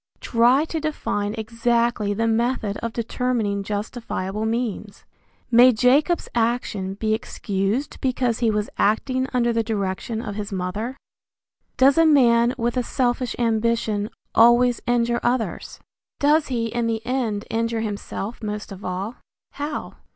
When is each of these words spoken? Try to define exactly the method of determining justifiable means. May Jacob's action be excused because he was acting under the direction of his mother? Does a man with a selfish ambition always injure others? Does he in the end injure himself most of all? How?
Try 0.19 0.65
to 0.65 0.79
define 0.79 1.35
exactly 1.37 2.11
the 2.11 2.25
method 2.25 2.77
of 2.77 2.91
determining 2.91 3.61
justifiable 3.61 4.47
means. 4.47 5.05
May 5.51 5.71
Jacob's 5.71 6.27
action 6.33 6.95
be 6.95 7.13
excused 7.13 8.01
because 8.01 8.39
he 8.39 8.49
was 8.49 8.67
acting 8.79 9.27
under 9.31 9.53
the 9.53 9.61
direction 9.61 10.19
of 10.19 10.33
his 10.33 10.51
mother? 10.51 10.97
Does 11.77 11.99
a 11.99 12.05
man 12.07 12.55
with 12.57 12.77
a 12.77 12.81
selfish 12.83 13.35
ambition 13.37 14.09
always 14.33 14.81
injure 14.87 15.19
others? 15.21 15.79
Does 16.19 16.47
he 16.47 16.65
in 16.65 16.87
the 16.87 17.05
end 17.05 17.45
injure 17.51 17.81
himself 17.81 18.41
most 18.41 18.71
of 18.71 18.83
all? 18.83 19.17
How? 19.51 19.97